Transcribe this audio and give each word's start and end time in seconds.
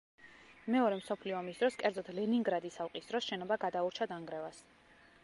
მეორე 0.75 0.95
მსოფლიო 1.01 1.35
ომის 1.41 1.61
დროს, 1.63 1.77
კერძოდ 1.83 2.09
ლენინგრადის 2.21 2.79
ალყის 2.87 3.13
დროს 3.13 3.29
შენობა 3.29 3.59
გადაურჩა 3.67 4.09
დანგრევას. 4.15 4.65